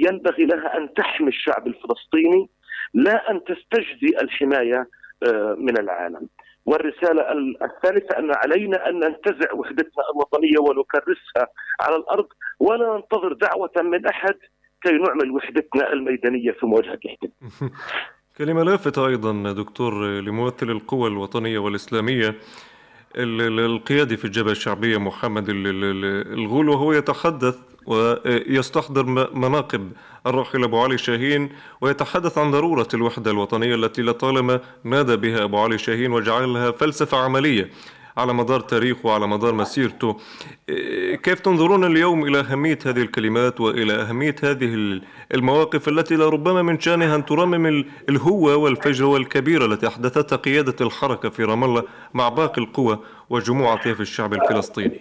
ينبغي 0.00 0.44
لها 0.44 0.76
أن 0.76 0.94
تحمي 0.94 1.28
الشعب 1.28 1.66
الفلسطيني 1.66 2.48
لا 2.94 3.30
أن 3.30 3.40
تستجدي 3.44 4.20
الحماية 4.20 4.88
من 5.58 5.78
العالم. 5.78 6.28
والرسالة 6.66 7.22
الثالثة 7.62 8.18
أن 8.18 8.32
علينا 8.34 8.88
أن 8.88 8.94
ننتزع 8.94 9.52
وحدتنا 9.52 10.04
الوطنية 10.14 10.58
ونكرسها 10.58 11.48
على 11.80 11.96
الأرض 11.96 12.26
ولا 12.60 12.96
ننتظر 12.96 13.32
دعوة 13.32 13.70
من 13.76 14.06
أحد 14.06 14.34
كي 14.82 14.92
نعمل 14.92 15.30
وحدتنا 15.30 15.92
الميدانية 15.92 16.50
في 16.50 16.66
مواجهة 16.66 16.98
الاحتلال. 17.04 17.32
كلمة 18.38 18.62
لافته 18.62 19.06
أيضا 19.06 19.52
دكتور 19.52 20.20
لممثل 20.20 20.70
القوى 20.70 21.08
الوطنية 21.08 21.58
والإسلامية 21.58 22.34
القيادي 23.16 24.16
في 24.16 24.24
الجبهة 24.24 24.52
الشعبية 24.52 24.98
محمد 24.98 25.44
الغول 25.48 26.68
وهو 26.68 26.92
يتحدث 26.92 27.58
ويستحضر 27.86 29.30
مناقب 29.34 29.92
الراحل 30.26 30.64
أبو 30.64 30.82
علي 30.82 30.98
شاهين 30.98 31.52
ويتحدث 31.80 32.38
عن 32.38 32.50
ضرورة 32.50 32.88
الوحدة 32.94 33.30
الوطنية 33.30 33.74
التي 33.74 34.02
لطالما 34.02 34.60
نادى 34.84 35.16
بها 35.16 35.44
أبو 35.44 35.58
علي 35.58 35.78
شاهين 35.78 36.12
وجعلها 36.12 36.70
فلسفة 36.70 37.18
عملية. 37.18 37.70
على 38.18 38.34
مدار 38.34 38.60
تاريخه 38.60 39.06
وعلى 39.06 39.26
مدار 39.26 39.54
مسيرته. 39.54 40.16
كيف 41.22 41.40
تنظرون 41.40 41.84
اليوم 41.84 42.24
إلى 42.24 42.40
أهمية 42.40 42.78
هذه 42.86 43.02
الكلمات 43.02 43.60
وإلى 43.60 43.92
أهمية 43.92 44.36
هذه 44.42 45.00
المواقف 45.34 45.88
التي 45.88 46.16
لربما 46.16 46.62
من 46.62 46.80
شأنها 46.80 47.16
أن 47.16 47.24
ترمم 47.24 47.84
الهوة 48.08 48.56
والفجوة 48.56 49.16
الكبيرة 49.16 49.66
التي 49.66 49.86
أحدثتها 49.86 50.36
قيادة 50.36 50.86
الحركة 50.86 51.28
في 51.28 51.44
رام 51.44 51.64
الله 51.64 51.82
مع 52.14 52.28
باقي 52.28 52.62
القوى 52.62 52.98
وجموع 53.30 53.74
أطياف 53.74 54.00
الشعب 54.00 54.32
الفلسطيني؟ 54.34 55.00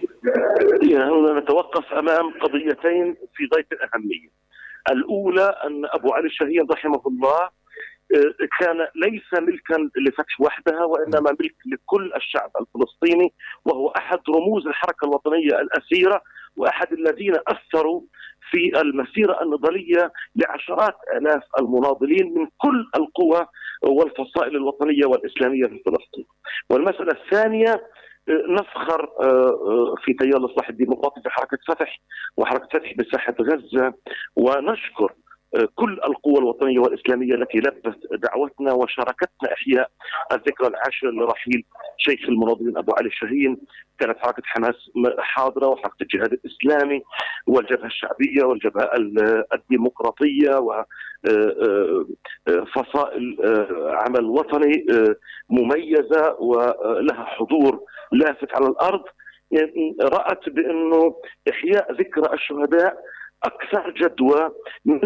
هنا 0.82 1.40
نتوقف 1.40 1.92
أمام 1.92 2.32
قضيتين 2.42 3.16
في 3.34 3.48
غاية 3.54 3.66
الأهمية. 3.72 4.38
الأولى 4.90 5.54
أن 5.66 5.82
أبو 5.84 6.12
علي 6.12 6.26
الشهيد 6.26 6.72
رحمه 6.72 7.02
الله 7.06 7.57
كان 8.60 8.76
ليس 8.94 9.40
ملكا 9.42 9.90
لفتح 10.06 10.40
وحدها 10.40 10.84
وإنما 10.84 11.30
ملك 11.40 11.54
لكل 11.72 12.12
الشعب 12.16 12.50
الفلسطيني 12.60 13.32
وهو 13.64 13.88
أحد 13.88 14.18
رموز 14.36 14.66
الحركة 14.66 15.04
الوطنية 15.04 15.60
الأسيرة 15.60 16.22
وأحد 16.56 16.92
الذين 16.92 17.34
أثروا 17.48 18.02
في 18.50 18.80
المسيرة 18.80 19.42
النضالية 19.42 20.12
لعشرات 20.36 20.96
آلاف 21.16 21.42
المناضلين 21.60 22.34
من 22.34 22.46
كل 22.58 22.90
القوى 22.96 23.46
والفصائل 23.82 24.56
الوطنية 24.56 25.06
والإسلامية 25.06 25.66
في 25.66 25.82
فلسطين. 25.86 26.26
والمسألة 26.70 27.12
الثانية 27.12 27.82
نفخر 28.28 29.08
في 30.04 30.12
تيار 30.14 30.36
الاصلاح 30.36 30.68
الديمقراطي 30.68 31.20
في 31.22 31.30
حركة 31.30 31.58
فتح 31.68 32.00
وحركة 32.36 32.78
فتح 32.78 32.94
بساحة 32.98 33.34
غزة 33.40 33.94
ونشكر 34.36 35.12
كل 35.74 35.92
القوى 35.92 36.38
الوطنية 36.38 36.78
والإسلامية 36.78 37.34
التي 37.34 37.58
لبت 37.58 37.98
دعوتنا 38.12 38.72
وشاركتنا 38.72 39.52
أحياء 39.52 39.90
الذكرى 40.32 40.68
العاشرة 40.68 41.10
لرحيل 41.10 41.64
شيخ 41.98 42.28
المناضلين 42.28 42.76
أبو 42.78 42.92
علي 42.98 43.08
الشاهين 43.08 43.58
كانت 43.98 44.18
حركة 44.18 44.42
حماس 44.44 44.74
حاضرة 45.18 45.66
وحركة 45.66 45.96
الجهاد 46.02 46.32
الإسلامي 46.32 47.02
والجبهة 47.46 47.86
الشعبية 47.86 48.44
والجبهة 48.44 48.90
الديمقراطية 49.54 50.54
وفصائل 52.48 53.36
عمل 53.86 54.24
وطني 54.24 54.86
مميزة 55.50 56.36
ولها 56.40 57.24
حضور 57.24 57.80
لافت 58.12 58.54
على 58.54 58.66
الأرض. 58.66 59.04
رأت 60.02 60.48
بأنه 60.48 61.16
إحياء 61.50 61.92
ذكرى 61.92 62.34
الشهداء 62.34 62.96
أكثر 63.44 63.90
جدوى 63.90 64.50
من 64.84 65.00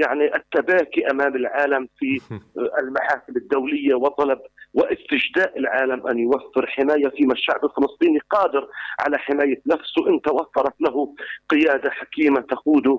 يعني 0.00 0.36
التباكي 0.36 1.10
أمام 1.10 1.36
العالم 1.36 1.88
في 1.98 2.20
المحافل 2.80 3.36
الدولية 3.36 3.94
وطلب 3.94 4.38
واستجداء 4.74 5.58
العالم 5.58 6.06
أن 6.06 6.18
يوفر 6.18 6.66
حماية 6.66 7.08
فيما 7.08 7.32
الشعب 7.32 7.64
الفلسطيني 7.64 8.18
قادر 8.30 8.68
على 9.00 9.18
حماية 9.18 9.62
نفسه. 9.66 10.08
إن 10.08 10.20
توفرت 10.20 10.80
له 10.80 11.14
قيادة 11.48 11.90
حكيمة 11.90 12.40
تقوده 12.40 12.98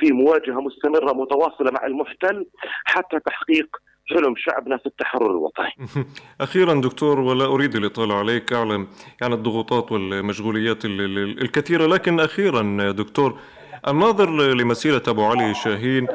في 0.00 0.12
مواجهة 0.12 0.60
مستمرة 0.60 1.12
متواصلة 1.12 1.70
مع 1.70 1.86
المحتل 1.86 2.46
حتى 2.84 3.20
تحقيق 3.26 3.76
حلم 4.06 4.34
شعبنا 4.36 4.76
في 4.76 4.86
التحرر 4.86 5.30
الوطني. 5.30 6.04
أخيرا 6.40 6.80
دكتور 6.80 7.20
ولا 7.20 7.44
أريد 7.44 7.76
الإطالة 7.76 8.14
عليك 8.14 8.52
أعلم 8.52 8.88
يعني 9.20 9.34
الضغوطات 9.34 9.92
والمشغوليات 9.92 10.84
الكثيرة 10.84 11.86
لكن 11.86 12.20
أخيرا 12.20 12.92
دكتور 12.92 13.38
الناظر 13.88 14.30
لمسيرة 14.30 15.02
أبو 15.08 15.24
علي 15.24 15.54
شاهين 15.54 16.06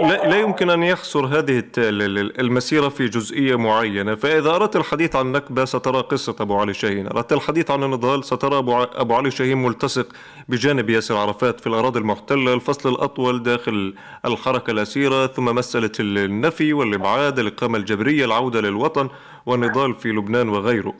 لا 0.00 0.40
يمكن 0.40 0.70
أن 0.70 0.82
يحصر 0.82 1.26
هذه 1.26 1.62
المسيرة 1.78 2.88
في 2.88 3.08
جزئية 3.08 3.56
معينة. 3.56 4.14
فإذا 4.14 4.50
أردت 4.50 4.76
الحديث 4.76 5.16
عن 5.16 5.32
نكبة 5.32 5.64
سترى 5.64 6.00
قصة 6.00 6.36
أبو 6.40 6.56
علي 6.56 6.74
شاهين. 6.74 7.06
أردت 7.06 7.32
الحديث 7.32 7.70
عن 7.70 7.82
النضال 7.82 8.24
سترى 8.24 8.58
أبو 8.94 9.14
علي 9.14 9.30
شاهين 9.30 9.62
ملتصق 9.62 10.06
بجانب 10.48 10.90
ياسر 10.90 11.16
عرفات 11.16 11.60
في 11.60 11.66
الأراضي 11.66 11.98
المحتلة 11.98 12.54
الفصل 12.54 12.88
الأطول 12.88 13.42
داخل 13.42 13.94
الحركة 14.24 14.70
الأسيرة 14.70 15.26
ثم 15.26 15.44
مسألة 15.44 15.92
النفي 16.00 16.72
والإبعاد 16.72 17.38
الإقامة 17.38 17.78
الجبرية 17.78 18.24
العودة 18.24 18.60
للوطن 18.60 19.08
والنضال 19.46 19.94
في 19.94 20.08
لبنان 20.08 20.48
وغيره. 20.48 20.94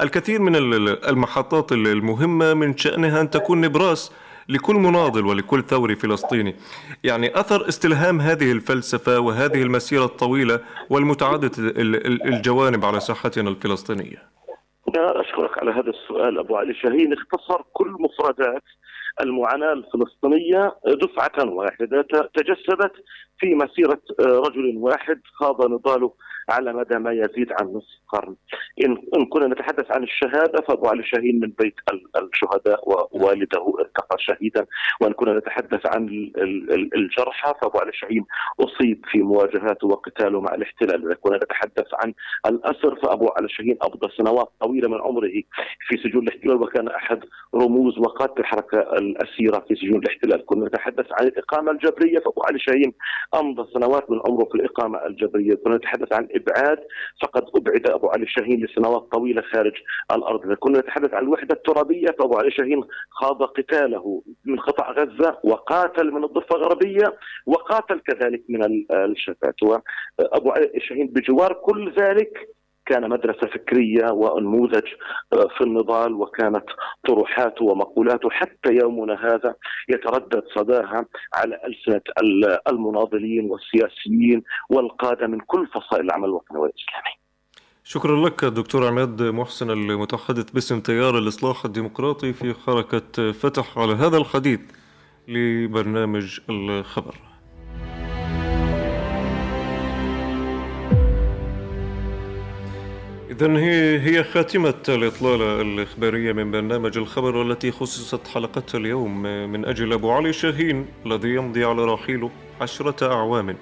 الكثير 0.00 0.40
من 0.40 0.56
المحطات 1.08 1.72
المهمة 1.72 2.54
من 2.54 2.76
شأنها 2.76 3.20
أن 3.20 3.30
تكون 3.30 3.60
نبراس 3.60 4.12
لكل 4.50 4.74
مناضل 4.74 5.26
ولكل 5.26 5.62
ثوري 5.62 5.96
فلسطيني. 5.96 6.54
يعني 7.04 7.40
أثر 7.40 7.68
استلهام 7.68 8.20
هذه 8.20 8.52
الفلسفة 8.52 9.20
وهذه 9.20 9.62
المسيرة 9.62 10.04
الطويلة 10.04 10.60
والمتعددة 10.90 11.50
الجوانب 12.30 12.84
على 12.84 13.00
ساحتنا 13.00 13.50
الفلسطينية. 13.50 14.22
أشكرك 14.96 15.58
على 15.58 15.70
هذا 15.70 15.90
السؤال 15.90 16.38
أبو 16.38 16.56
علي 16.56 16.74
شاهين. 16.74 17.12
اختصر 17.12 17.62
كل 17.72 17.96
مفردات 18.00 18.62
المعاناة 19.20 19.72
الفلسطينية 19.72 20.74
دفعة 20.86 21.48
واحدة 21.48 22.06
تجسدت 22.34 22.92
في 23.38 23.54
مسيرة 23.54 24.00
رجل 24.20 24.76
واحد 24.76 25.20
خاض 25.32 25.70
نضاله 25.70 26.12
على 26.48 26.72
مدى 26.72 26.98
ما 26.98 27.12
يزيد 27.12 27.52
عن 27.60 27.66
نصف 27.66 28.00
قرن. 28.08 28.36
إن, 28.84 28.96
إن 29.16 29.26
كنا 29.26 29.46
نتحدث 29.46 29.90
عن 29.90 30.02
الشهادة 30.02 30.60
فأبو 30.68 30.86
علي 30.86 31.04
شاهين 31.04 31.40
من 31.40 31.52
بيت 31.58 31.74
الشهداء 32.16 32.88
ووالده 32.88 33.74
ارتقى 33.78 34.16
شهيدا. 34.18 34.66
وإن 35.00 35.12
كنا 35.12 35.38
نتحدث 35.38 35.86
عن 35.86 36.30
الجرحى 36.96 37.52
فأبو 37.62 37.78
علي 37.78 37.92
شاهين 37.92 38.24
أصيب 38.60 39.04
في 39.10 39.18
مواجهاته 39.18 39.86
وقتاله 39.86 40.40
مع 40.40 40.54
الاحتلال. 40.54 41.06
إذا 41.06 41.14
كنا 41.14 41.36
نتحدث 41.36 41.86
عن 41.94 42.14
الأسر 42.46 42.96
فأبو 43.02 43.28
علي 43.28 43.48
شاهين 43.48 43.76
أبضى 43.82 44.08
سنوات 44.16 44.48
طويلة 44.60 44.88
من 44.88 45.00
عمره 45.00 45.42
في 45.88 45.96
سجون 45.96 46.22
الاحتلال. 46.22 46.62
وكان 46.62 46.88
أحد 46.88 47.20
رموز 47.54 47.98
وقادة 47.98 48.34
الحركة 48.38 48.78
الأسيرة 48.78 49.64
في 49.68 49.74
سجون 49.74 49.98
الاحتلال. 49.98 50.46
كنا 50.46 50.66
نتحدث 50.66 51.06
عن 51.12 51.26
الإقامة 51.26 51.70
الجبرية 51.72 52.18
فأبو 52.18 52.42
علي 52.42 52.58
شاهين 52.58 52.92
أمضى 53.34 53.72
سنوات 53.74 54.10
من 54.10 54.20
عمره 54.26 54.44
في 54.44 54.54
الإقامة 54.54 55.06
الجبرية. 55.06 55.54
كنا 55.54 55.76
نتحدث 55.76 56.12
عن 56.12 56.28
ابعاد 56.34 56.78
فقد 57.22 57.42
أبعد 57.56 57.90
أبو 57.90 58.08
علي 58.08 58.22
الشاهين 58.22 58.64
لسنوات 58.64 59.02
طويلة 59.12 59.42
خارج 59.42 59.72
الأرض، 60.12 60.46
إذا 60.46 60.54
كنا 60.54 60.78
نتحدث 60.78 61.14
عن 61.14 61.22
الوحدة 61.22 61.54
الترابية 61.54 62.06
فأبو 62.18 62.38
علي 62.38 62.48
الشاهين 62.48 62.84
خاض 63.10 63.42
قتاله 63.42 64.22
من 64.44 64.58
قطاع 64.60 64.90
غزة 64.90 65.38
وقاتل 65.44 66.10
من 66.10 66.24
الضفة 66.24 66.56
الغربية 66.56 67.16
وقاتل 67.46 68.00
كذلك 68.00 68.42
من 68.48 68.84
الشتات. 68.92 69.62
وأبو 69.62 70.50
علي 70.50 70.70
الشاهين 70.74 71.06
بجوار 71.06 71.52
كل 71.52 71.92
ذلك 71.98 72.48
كان 72.90 73.10
مدرسة 73.10 73.46
فكرية 73.54 74.10
ونموذج 74.12 74.86
آه، 75.32 75.48
في 75.58 75.64
النضال 75.64 76.12
وكانت 76.12 76.64
طروحاته 77.08 77.64
ومقولاته 77.64 78.30
حتى 78.30 78.70
يومنا 78.82 79.14
هذا 79.14 79.54
يتردد 79.88 80.42
صداها 80.56 81.06
على 81.34 81.60
ألسنة 81.68 82.02
المناضلين 82.68 83.50
والسياسيين 83.50 84.42
والقادة 84.70 85.26
من 85.26 85.40
كل 85.40 85.66
فصائل 85.66 86.04
العمل 86.04 86.24
الوطني 86.24 86.58
والإسلامي. 86.58 87.14
شكرا 87.84 88.26
لك 88.26 88.44
دكتور 88.44 88.86
عماد 88.86 89.22
محسن 89.22 89.70
المتحدث 89.70 90.50
باسم 90.50 90.80
تيار 90.80 91.18
الإصلاح 91.18 91.64
الديمقراطي 91.64 92.32
في 92.32 92.54
حركة 92.54 93.32
فتح 93.32 93.78
على 93.78 93.92
هذا 93.92 94.16
الحديث 94.16 94.60
لبرنامج 95.28 96.40
الخبر. 96.50 97.29
إذا 103.40 103.58
هي 103.58 104.00
هي 104.00 104.24
خاتمة 104.24 104.74
الإطلالة 104.88 105.60
الإخبارية 105.60 106.32
من 106.32 106.50
برنامج 106.50 106.98
الخبر 106.98 107.36
والتي 107.36 107.70
خصصت 107.70 108.28
حلقتها 108.28 108.78
اليوم 108.78 109.22
من 109.22 109.64
أجل 109.64 109.92
أبو 109.92 110.10
علي 110.10 110.32
شاهين 110.32 110.86
الذي 111.06 111.28
يمضي 111.28 111.64
على 111.64 111.84
رحيله 111.84 112.30
عشرة 112.60 113.12
أعوام. 113.12 113.56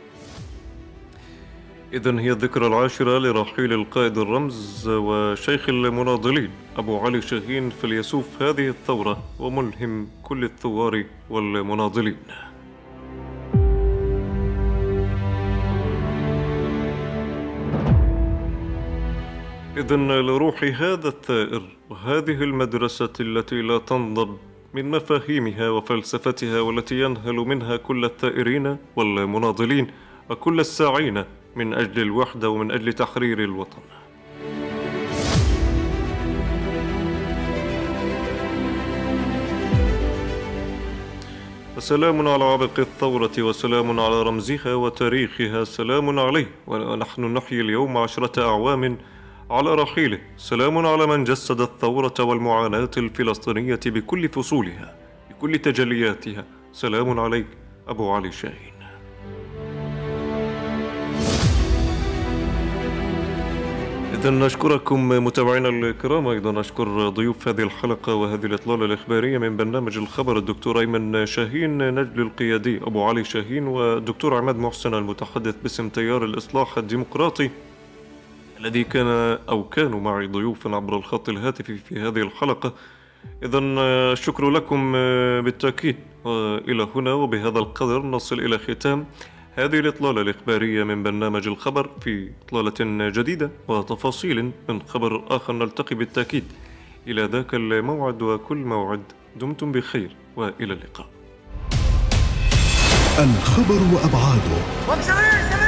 إذا 1.93 2.21
هي 2.21 2.31
الذكرى 2.31 2.67
العاشرة 2.67 3.19
لرحيل 3.19 3.73
القائد 3.73 4.19
الرمز 4.19 4.89
وشيخ 4.89 5.69
المناضلين 5.69 6.51
أبو 6.77 6.99
علي 6.99 7.23
شاهين 7.23 7.71
فليسوف 7.71 8.43
هذه 8.43 8.69
الثورة 8.69 9.23
وملهم 9.39 10.09
كل 10.23 10.45
الثوار 10.45 11.05
والمناضلين. 11.31 12.17
إذا 19.79 19.97
لروح 19.97 20.65
هذا 20.65 21.09
الثائر 21.09 21.63
وهذه 21.91 22.43
المدرسة 22.43 23.13
التي 23.21 23.63
لا 23.63 23.79
تنضب 23.79 24.39
من 24.75 24.91
مفاهيمها 24.91 25.71
وفلسفتها 25.71 26.61
والتي 26.61 27.01
ينهل 27.01 27.35
منها 27.35 27.77
كل 27.77 28.05
الثائرين 28.05 28.77
والمناضلين 28.97 29.91
وكل 30.31 30.61
الساعين 30.61 31.25
من 31.57 31.75
أجل 31.75 32.03
الوحدة 32.03 32.51
ومن 32.51 32.71
أجل 32.71 32.93
تحرير 32.93 33.45
الوطن. 33.45 33.79
فسلام 41.77 42.29
على 42.29 42.45
عبق 42.45 42.79
الثورة 42.79 43.33
وسلام 43.39 44.01
على 44.01 44.23
رمزها 44.23 44.75
وتاريخها 44.75 45.65
سلام 45.65 46.19
عليه 46.19 46.47
ونحن 46.67 47.25
نحيي 47.25 47.61
اليوم 47.61 47.97
عشرة 47.97 48.43
أعوام 48.43 48.99
على 49.51 49.75
رحيله 49.75 50.19
سلام 50.37 50.87
على 50.87 51.07
من 51.07 51.25
جسد 51.25 51.61
الثورة 51.61 52.15
والمعاناة 52.21 52.91
الفلسطينية 52.97 53.81
بكل 53.87 54.29
فصولها 54.29 54.95
بكل 55.31 55.59
تجلياتها. 55.59 56.45
سلام 56.73 57.21
عليك 57.21 57.47
أبو 57.89 58.11
علي 58.11 58.33
شاهين. 58.33 58.73
إذا 64.15 64.31
نشكركم 64.31 65.09
متابعينا 65.09 65.69
الكرام. 65.69 66.29
أيضا 66.29 66.53
نشكر 66.53 67.09
ضيوف 67.09 67.49
هذه 67.49 67.63
الحلقة 67.63 68.15
وهذه 68.15 68.47
الإطلالة 68.47 68.85
الإخبارية 68.85 69.39
من 69.39 69.57
برنامج 69.57 69.99
الخبر 69.99 70.39
الدكتور 70.39 70.81
أيمن 70.81 71.27
شاهين 71.27 71.95
نجل 71.95 72.21
القيادي 72.21 72.77
أبو 72.77 73.05
علي 73.05 73.25
شاهين 73.25 73.67
والدكتور 73.67 74.35
عماد 74.35 74.57
محسن 74.57 74.95
المتحدث 74.95 75.57
باسم 75.63 75.89
تيار 75.89 76.25
الإصلاح 76.25 76.79
الديمقراطي. 76.79 77.51
الذي 78.59 78.85
كان 78.85 79.39
أو 79.49 79.65
كانوا 79.65 80.01
معي 80.01 80.27
ضيوفا 80.27 80.77
عبر 80.77 80.97
الخط 80.97 81.29
الهاتفي 81.29 81.79
في 81.79 82.01
هذه 82.01 82.23
الحلقة. 82.23 82.75
إذا 83.43 83.59
الشكر 84.13 84.51
لكم 84.51 84.93
بالتأكيد. 85.43 85.97
وإلى 86.25 86.89
هنا 86.95 87.13
وبهذا 87.13 87.59
القدر 87.59 88.03
نصل 88.03 88.41
إلى 88.41 88.59
ختام 88.59 89.07
هذه 89.55 89.79
الإطلالة 89.79 90.21
الإخبارية 90.21 90.85
من 90.85 91.03
برنامج 91.03 91.47
الخبر 91.47 91.91
في 92.01 92.31
إطلالة 92.47 93.09
جديدة 93.09 93.51
وتفاصيل 93.69 94.53
من 94.69 94.83
خبر 94.83 95.25
آخر. 95.29 95.53
نلتقي 95.53 95.97
بالتأكيد. 95.97 96.45
إلى 97.07 97.25
ذاك 97.25 97.55
الموعد 97.55 98.23
وكل 98.23 98.57
موعد 98.57 99.03
دمتم 99.37 99.73
بخير. 99.73 100.17
وإلى 100.37 100.73
اللقاء. 100.73 101.09
الخبر 103.19 103.81
وأبعاده. 103.95 105.68